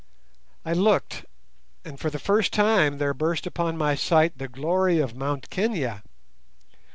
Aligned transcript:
I 0.65 0.73
looked, 0.73 1.25
and 1.85 1.99
for 1.99 2.09
the 2.09 2.17
first 2.17 2.51
time 2.51 2.97
there 2.97 3.13
burst 3.13 3.45
upon 3.45 3.77
my 3.77 3.93
sight 3.93 4.39
the 4.39 4.47
glory 4.47 4.97
of 4.97 5.13
Mount 5.15 5.51
Kenia. 5.51 6.01